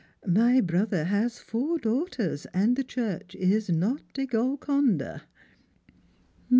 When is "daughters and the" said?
1.77-2.83